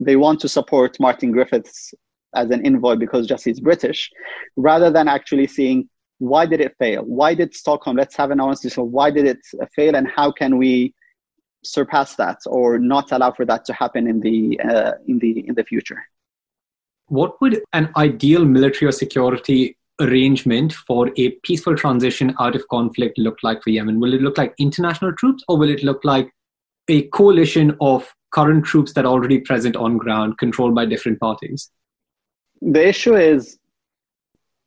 [0.00, 1.94] they want to support Martin Griffiths
[2.34, 4.10] as an envoy because just he's British,
[4.56, 7.02] rather than actually seeing why did it fail?
[7.02, 7.96] Why did Stockholm?
[7.96, 8.92] Let's have an honest discussion.
[8.92, 9.38] Why did it
[9.74, 10.94] fail, and how can we
[11.62, 15.54] surpass that or not allow for that to happen in the uh, in the in
[15.54, 16.02] the future?
[17.08, 23.18] What would an ideal military or security arrangement for a peaceful transition out of conflict
[23.18, 24.00] look like for Yemen?
[24.00, 26.30] Will it look like international troops, or will it look like
[26.88, 31.70] a coalition of current troops that are already present on ground, controlled by different parties?
[32.60, 33.58] The issue is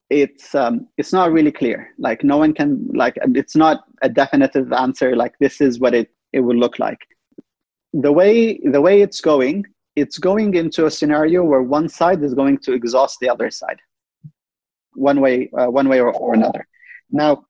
[0.09, 1.93] it's um, it's not really clear.
[1.97, 5.15] Like no one can like it's not a definitive answer.
[5.15, 6.99] Like this is what it it would look like.
[7.93, 9.65] The way the way it's going,
[9.95, 13.79] it's going into a scenario where one side is going to exhaust the other side,
[14.93, 16.65] one way uh, one way or, or another.
[17.11, 17.45] Now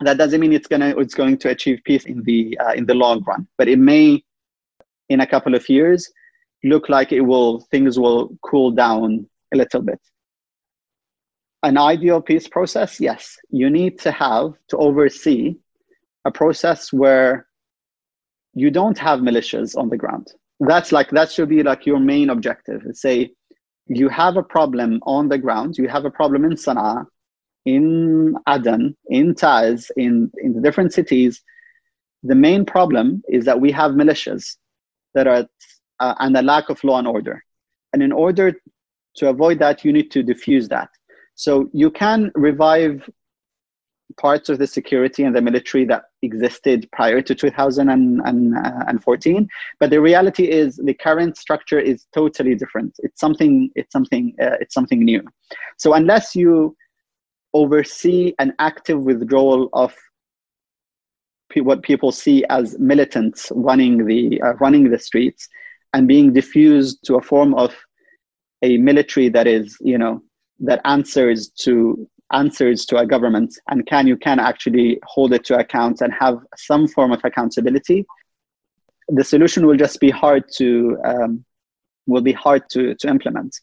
[0.00, 2.94] that doesn't mean it's gonna it's going to achieve peace in the uh, in the
[2.94, 4.22] long run, but it may
[5.08, 6.10] in a couple of years
[6.64, 10.00] look like it will things will cool down a little bit
[11.66, 13.00] an ideal peace process?
[13.00, 13.36] Yes.
[13.50, 15.56] You need to have to oversee
[16.24, 17.48] a process where
[18.54, 20.28] you don't have militias on the ground.
[20.60, 22.82] That's like that should be like your main objective.
[22.92, 23.32] Say
[23.88, 25.76] you have a problem on the ground.
[25.76, 27.06] You have a problem in sana'a
[27.64, 31.42] in aden in taiz in in the different cities.
[32.22, 34.56] The main problem is that we have militias
[35.14, 35.46] that are
[35.98, 37.44] uh, and a lack of law and order.
[37.92, 38.54] And in order
[39.16, 40.90] to avoid that, you need to diffuse that.
[41.36, 43.08] So you can revive
[44.18, 50.50] parts of the security and the military that existed prior to 2014 but the reality
[50.50, 52.94] is the current structure is totally different.
[53.00, 55.22] It's something it's something uh, it's something new.
[55.76, 56.76] So unless you
[57.52, 59.94] oversee an active withdrawal of
[61.54, 65.48] what people see as militants running the uh, running the streets
[65.94, 67.74] and being diffused to a form of
[68.62, 70.22] a military that is you know
[70.60, 73.58] that answers to answers to a government?
[73.68, 78.06] And can you can actually hold it to account and have some form of accountability?
[79.08, 81.44] The solution will just be hard to um,
[82.06, 83.54] will be hard to, to implement.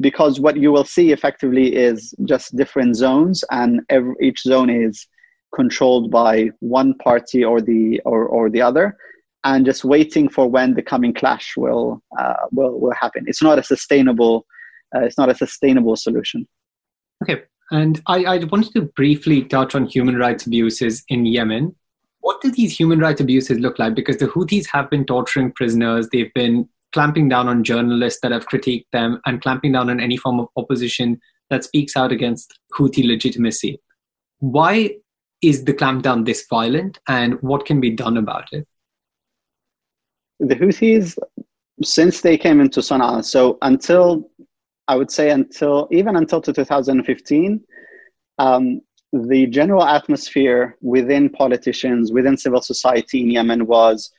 [0.00, 5.06] Because what you will see effectively is just different zones and every, each zone is
[5.54, 8.96] controlled by one party or the or, or the other
[9.44, 13.24] and just waiting for when the coming clash will uh, will will happen.
[13.26, 14.46] It's not a sustainable
[14.94, 16.46] Uh, it's not a sustainable solution
[17.22, 21.74] okay and I, I wanted to briefly touch on human rights abuses in Yemen.
[22.20, 23.94] What do these human rights abuses look like?
[23.94, 28.46] Because the Houthis have been torturing prisoners, they've been clamping down on journalists that have
[28.46, 31.20] critiqued them, and clamping down on any form of opposition
[31.50, 33.80] that speaks out against Houthi legitimacy.
[34.38, 34.96] Why
[35.42, 38.66] is the clampdown this violent, and what can be done about it?
[40.38, 41.18] The Houthis,
[41.82, 44.30] since they came into Sana'a, so until
[44.88, 47.60] I would say until even until to 2015,
[48.38, 48.80] um,
[49.12, 54.10] the general atmosphere within politicians, within civil society in Yemen was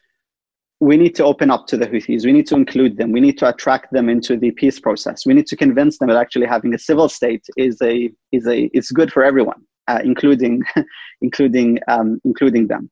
[0.79, 2.25] we need to open up to the Houthis.
[2.25, 3.11] We need to include them.
[3.11, 5.25] We need to attract them into the peace process.
[5.25, 8.65] We need to convince them that actually having a civil state is a is a
[8.73, 10.63] is good for everyone, uh, including
[11.21, 12.89] including um, including them.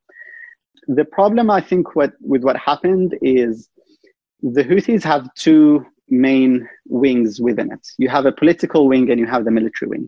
[0.87, 3.69] The problem, I think, what with what happened is
[4.41, 7.87] the Houthis have two main wings within it.
[7.97, 10.07] You have a political wing and you have the military wing.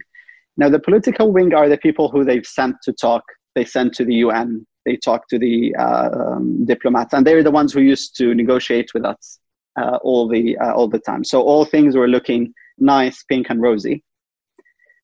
[0.57, 3.23] Now, the political wing are the people who they've sent to talk.
[3.55, 4.65] They sent to the UN.
[4.85, 8.93] They talk to the uh, um, diplomats, and they're the ones who used to negotiate
[8.93, 9.39] with us
[9.79, 11.23] uh, all the uh, all the time.
[11.23, 14.03] So all things were looking nice, pink, and rosy.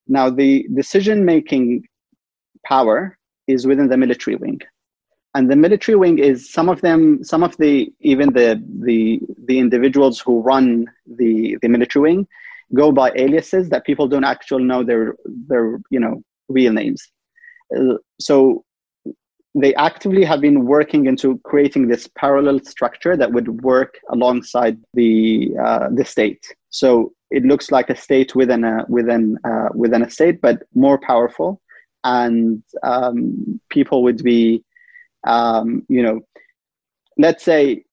[0.08, 1.86] Now, the decision making
[2.66, 3.18] power
[3.48, 4.60] is within the military wing
[5.34, 9.60] and the military wing is some of them some of the even the the the
[9.60, 12.28] individuals who run the the military wing
[12.74, 15.16] go by aliases that people don't actually know their
[15.48, 17.08] their you know real names.
[17.76, 18.64] Uh, so
[19.54, 25.52] they actively have been working into creating this parallel structure that would work alongside the
[25.62, 26.46] uh, the state.
[26.70, 31.00] So it looks like a state within a within uh, within a state but more
[31.00, 31.62] powerful.
[32.04, 34.64] And um, people would be
[35.26, 36.22] um, you know
[37.18, 37.84] let's say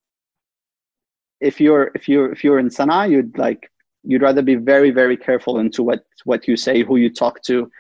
[1.41, 3.71] if you're if you're if you're in Sana'a, you'd like
[4.03, 7.71] you'd rather be very very careful into what what you say, who you talk to,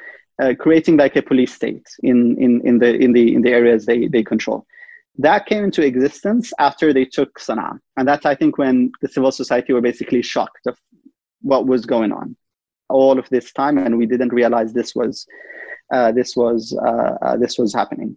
[0.40, 3.86] uh, creating like a police state in in in the in the in the areas
[3.86, 4.66] they they control.
[5.20, 9.32] That came into existence after they took Sana'a, and that's I think when the civil
[9.32, 10.78] society were basically shocked of
[11.42, 12.36] what was going on
[12.88, 15.26] all of this time, and we didn't realize this was
[15.92, 18.16] uh, this was uh, uh this was happening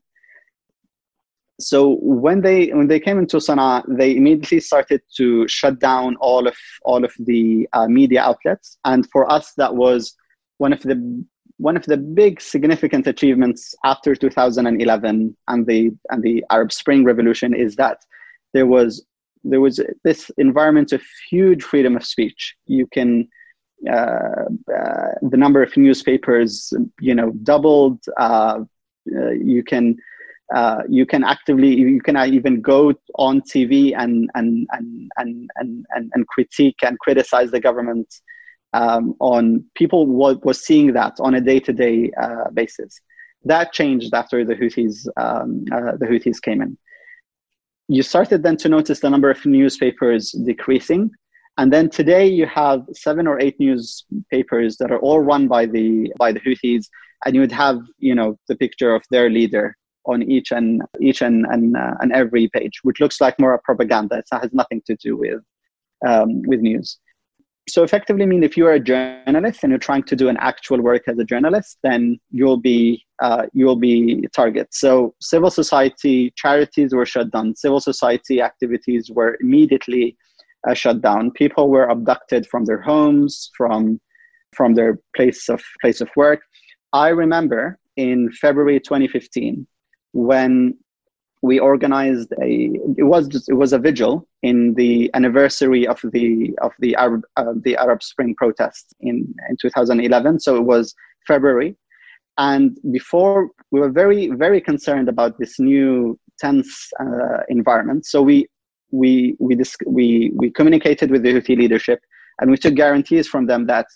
[1.61, 6.47] so when they when they came into Sana'a, they immediately started to shut down all
[6.47, 10.15] of all of the uh, media outlets, and for us that was
[10.57, 11.25] one of the
[11.57, 17.53] one of the big significant achievements after 2011 and the and the Arab Spring Revolution
[17.53, 17.97] is that
[18.53, 19.05] there was
[19.43, 22.55] there was this environment of huge freedom of speech.
[22.65, 23.27] You can
[23.89, 24.45] uh,
[24.75, 28.03] uh, the number of newspapers, you know, doubled.
[28.17, 28.59] Uh,
[29.17, 29.97] uh you can
[30.53, 35.85] uh, you can actively you can even go on TV and and and and and
[36.13, 38.07] and, critique and criticize the government
[38.73, 42.11] um, on people was, was seeing that on a day to day
[42.53, 42.99] basis.
[43.45, 46.77] That changed after the Houthis um, uh, the Houthis came in.
[47.87, 51.11] You started then to notice the number of newspapers decreasing,
[51.57, 56.11] and then today you have seven or eight newspapers that are all run by the
[56.19, 56.85] by the Houthis,
[57.25, 61.21] and you would have you know the picture of their leader on each and each
[61.21, 64.17] and and, uh, and every page, which looks like more propaganda.
[64.17, 65.41] It has nothing to do with
[66.05, 66.99] um, with news.
[67.69, 70.37] So effectively, I mean, if you are a journalist and you're trying to do an
[70.37, 74.67] actual work as a journalist, then you'll be uh, you'll be target.
[74.71, 77.55] So civil society charities were shut down.
[77.55, 80.17] Civil society activities were immediately
[80.67, 81.31] uh, shut down.
[81.31, 84.01] People were abducted from their homes, from
[84.53, 86.41] from their place of place of work.
[86.93, 89.67] I remember in February 2015
[90.13, 90.77] when
[91.41, 96.53] we organized a it was just, it was a vigil in the anniversary of the
[96.61, 100.93] of the Arab uh, the Arab Spring protests in in 2011 so it was
[101.27, 101.75] February.
[102.37, 108.05] And before we were very very concerned about this new tense uh, environment.
[108.05, 108.47] So we
[108.91, 111.99] we we, disc- we we communicated with the Houthi leadership
[112.39, 113.87] and we took guarantees from them that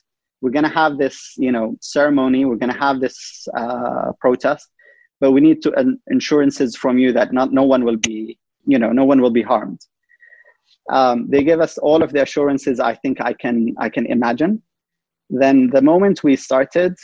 [0.41, 4.70] we're going to have this you know ceremony we're going to have this uh, protest
[5.20, 8.80] but we need to uh, insurances from you that not no one will be you
[8.80, 9.80] know no one will be harmed.
[10.91, 14.61] Um, they gave us all of the assurances i think i can i can imagine.
[15.30, 16.95] Then the moment we started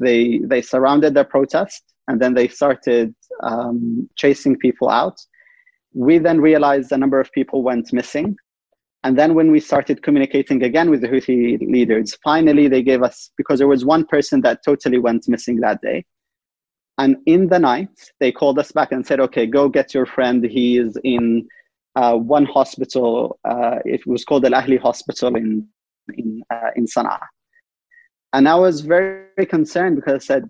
[0.00, 5.16] they they surrounded the protest and then they started um, chasing people out.
[5.94, 8.36] We then realized a number of people went missing.
[9.04, 13.30] And then when we started communicating again with the houthi leaders finally they gave us
[13.36, 16.04] because there was one person that totally went missing that day
[16.98, 20.44] and in the night, they called us back and said, okay, go get your friend.
[20.44, 21.48] He is in
[21.96, 23.38] uh, one hospital.
[23.44, 25.66] Uh, it was called Al Ahli Hospital in,
[26.14, 27.20] in, uh, in Sana'a.
[28.34, 30.48] And I was very concerned because I said,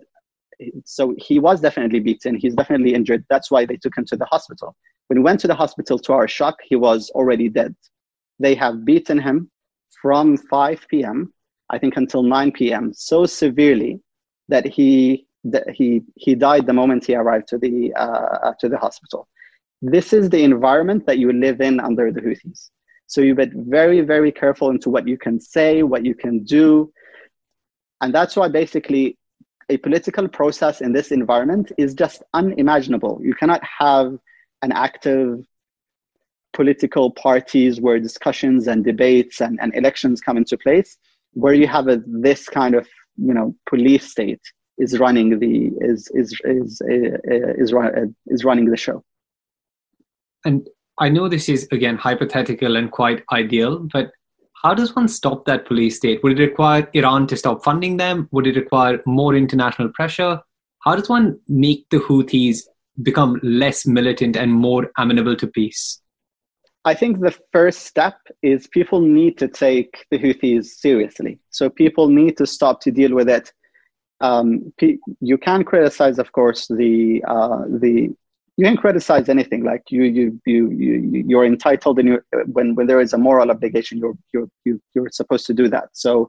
[0.84, 2.36] so he was definitely beaten.
[2.36, 3.24] He's definitely injured.
[3.28, 4.76] That's why they took him to the hospital.
[5.08, 7.74] When we went to the hospital, to our shock, he was already dead.
[8.38, 9.50] They have beaten him
[10.00, 11.32] from 5 p.m.,
[11.70, 14.00] I think, until 9 p.m., so severely
[14.48, 18.78] that he that he he died the moment he arrived to the uh, to the
[18.78, 19.28] hospital.
[19.80, 22.70] This is the environment that you live in under the Houthis.
[23.06, 26.92] So you be very very careful into what you can say, what you can do,
[28.00, 29.18] and that's why basically
[29.68, 33.18] a political process in this environment is just unimaginable.
[33.22, 34.18] You cannot have
[34.62, 35.44] an active
[36.52, 40.98] political parties where discussions and debates and, and elections come into place
[41.32, 42.86] where you have a, this kind of
[43.16, 44.40] you know police state
[44.78, 47.72] is running the is is is uh, is,
[48.26, 49.04] is running the show.
[50.44, 50.68] And
[50.98, 54.12] I know this is again hypothetical and quite ideal, but
[54.62, 56.22] how does one stop that police state?
[56.22, 58.28] Would it require Iran to stop funding them?
[58.30, 60.40] Would it require more international pressure?
[60.80, 62.60] How does one make the Houthis
[63.02, 66.00] become less militant and more amenable to peace?
[66.84, 71.38] I think the first step is people need to take the Houthis seriously.
[71.50, 73.52] So people need to stop to deal with it
[74.22, 74.72] um,
[75.20, 78.10] you can criticize, of course, the uh, the
[78.56, 79.64] you can criticize anything.
[79.64, 83.50] Like you you you you you're entitled, and you when when there is a moral
[83.50, 85.88] obligation, you're you're you, you're supposed to do that.
[85.92, 86.28] So.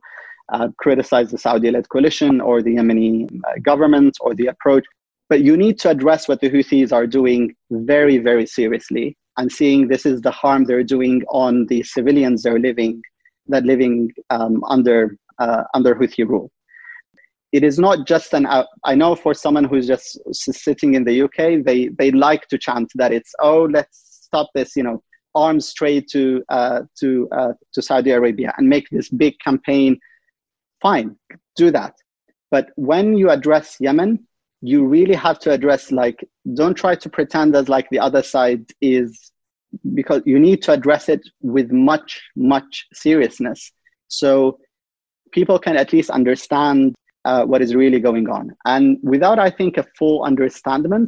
[0.52, 4.84] Uh, criticize the Saudi-led coalition or the Yemeni uh, government or the approach,
[5.30, 9.88] but you need to address what the Houthis are doing very, very seriously and seeing
[9.88, 13.02] this is the harm they're doing on the civilians they're living
[13.48, 16.52] that living um, under uh, under Houthi rule
[17.54, 21.22] it is not just an uh, i know for someone who's just sitting in the
[21.22, 25.02] uk they they like to chant that it's oh let's stop this you know
[25.36, 30.00] arms trade to uh, to uh, to saudi arabia and make this big campaign.
[30.82, 31.16] Fine
[31.56, 31.96] do that.
[32.52, 34.28] But when you address yemen
[34.62, 36.24] you really have to address like
[36.54, 39.32] don't try to pretend as like the other side is
[39.94, 43.72] because you need to address it with much much seriousness.
[44.08, 44.60] So
[45.32, 46.96] people can at least understand
[47.26, 48.56] uh, what is really going on.
[48.66, 51.08] And without, I think, a full understanding,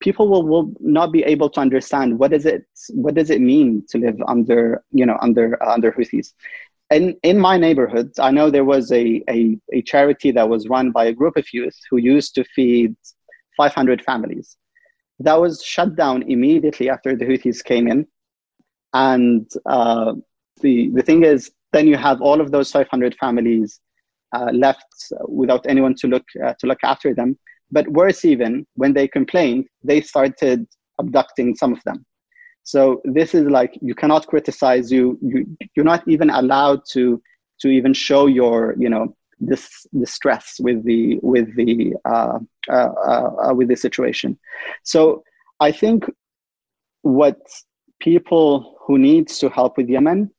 [0.00, 3.84] people will, will not be able to understand what is it what does it mean
[3.88, 6.32] to live under you know under uh, under Houthis.
[6.90, 10.90] In in my neighborhood, I know there was a, a a charity that was run
[10.90, 12.94] by a group of youth who used to feed
[13.56, 14.56] 500 families.
[15.20, 18.06] That was shut down immediately after the Houthis came in,
[18.94, 20.14] and uh,
[20.60, 23.80] the the thing is, then you have all of those 500 families
[24.32, 24.86] uh, left
[25.26, 27.38] without anyone to look uh, to look after them.
[27.70, 30.66] But worse even, when they complained, they started
[30.98, 32.04] abducting some of them.
[32.62, 35.18] So this is like you cannot criticize you.
[35.22, 37.22] You you're not even allowed to
[37.60, 43.54] to even show your you know this distress with the with the uh, uh, uh,
[43.54, 44.38] with the situation.
[44.82, 45.22] So
[45.60, 46.04] I think
[47.02, 47.38] what
[48.00, 50.30] people who needs to help with Yemen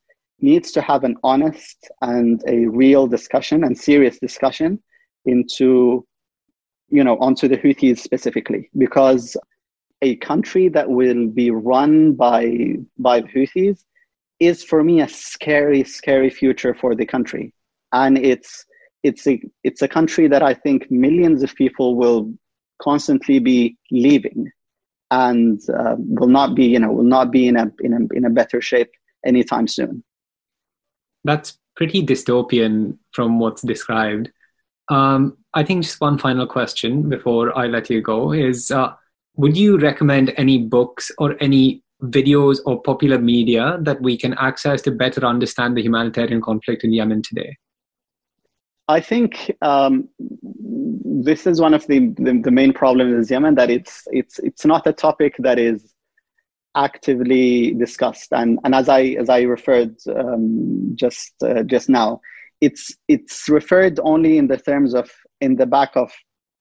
[0.42, 4.82] needs to have an honest and a real discussion and serious discussion
[5.26, 6.06] into
[6.88, 8.70] you know onto the Houthis specifically.
[8.76, 9.36] Because
[10.02, 13.84] a country that will be run by by the Houthis
[14.38, 17.52] is for me a scary scary future for the country.
[17.92, 18.64] And it's
[19.02, 22.32] it's a it's a country that I think millions of people will
[22.80, 24.50] constantly be leaving
[25.10, 28.24] and uh, will not be you know will not be in a in a in
[28.24, 28.90] a better shape
[29.24, 30.02] anytime soon
[31.24, 34.30] that's pretty dystopian from what's described.
[34.88, 38.92] Um, I think just one final question before I let you go is uh,
[39.36, 44.82] would you recommend any books or any videos or popular media that we can access
[44.82, 47.56] to better understand the humanitarian conflict in Yemen today?
[48.88, 53.70] I think um, this is one of the, the, the main problems in Yemen that
[53.70, 55.94] it's it's it's not a topic that is
[56.76, 62.20] actively discussed and and as I as I referred um, just uh, just now,
[62.60, 65.10] it's it's referred only in the terms of
[65.40, 66.12] in the back of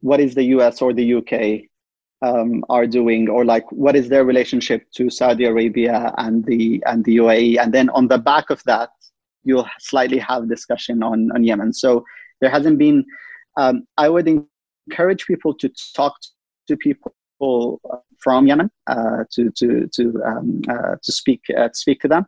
[0.01, 0.81] what is the U.S.
[0.81, 1.67] or the U.K.
[2.21, 7.05] Um, are doing, or like what is their relationship to Saudi Arabia and the and
[7.05, 8.89] the UAE, and then on the back of that,
[9.43, 11.71] you'll slightly have discussion on on Yemen.
[11.73, 12.03] So
[12.41, 13.05] there hasn't been.
[13.57, 14.27] Um, I would
[14.87, 16.15] encourage people to talk
[16.67, 17.13] to people
[18.19, 22.25] from Yemen uh, to to to um, uh, to speak uh, to speak to them.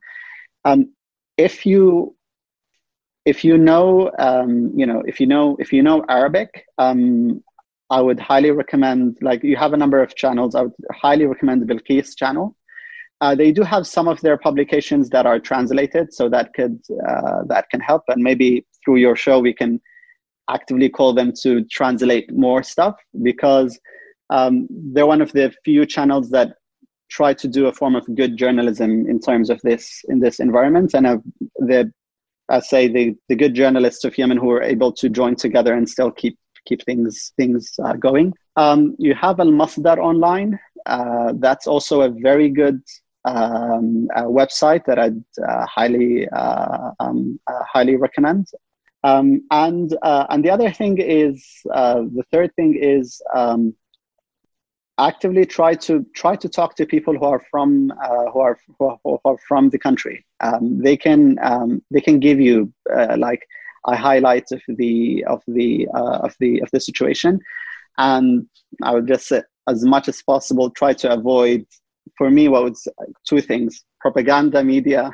[0.66, 0.94] Um,
[1.38, 2.16] if you
[3.26, 7.44] if you know um, you know if you know if you know Arabic, um,
[7.92, 11.62] I would highly recommend, like you have a number of channels, I would highly recommend
[11.62, 12.56] the Bilqis channel.
[13.20, 17.44] Uh, they do have some of their publications that are translated, so that could uh,
[17.48, 18.04] that can help.
[18.08, 19.80] And maybe through your show, we can
[20.50, 23.80] actively call them to translate more stuff because
[24.32, 26.56] um, they're one of the few channels that
[27.10, 30.94] try to do a form of good journalism in terms of this in this environment.
[30.94, 31.18] And uh,
[31.58, 31.92] the
[32.50, 35.88] I say the the good journalists of Yemen who are able to join together and
[35.88, 38.34] still keep keep things things uh, going.
[38.56, 40.60] Um, you have Al Masdar online.
[40.86, 42.82] Uh, that's also a very good
[43.26, 48.48] um, uh, website that I'd uh, highly uh, um, highly recommend.
[49.04, 53.76] Um, and and the other thing is the third thing is um,
[55.08, 57.92] actively try to try to talk to people who are from
[58.32, 60.26] who are who are from the country.
[60.40, 62.72] Um, they can um, they can give you
[63.18, 63.48] like
[63.86, 67.40] a highlight of the of the uh, of the of the situation,
[67.98, 68.48] and
[68.84, 71.66] I would just say, as much as possible try to avoid.
[72.18, 72.88] For me, what was
[73.28, 75.12] two things: propaganda media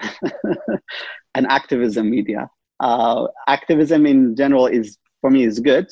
[1.35, 2.49] and activism media.
[2.79, 5.87] Uh, activism in general is for me is good,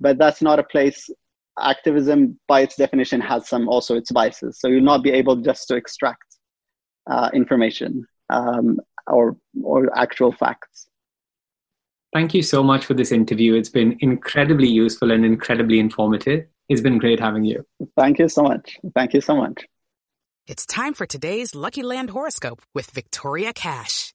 [0.00, 1.10] but that's not a place.
[1.58, 4.58] Activism, by its definition, has some also its biases.
[4.60, 6.36] So you'll not be able just to extract
[7.10, 10.88] uh, information um, or or actual facts.
[12.12, 13.54] Thank you so much for this interview.
[13.54, 16.46] It's been incredibly useful and incredibly informative.
[16.68, 17.64] It's been great having you.
[17.96, 18.78] Thank you so much.
[18.94, 19.66] Thank you so much.
[20.46, 24.14] It's time for today's Lucky Land horoscope with Victoria Cash.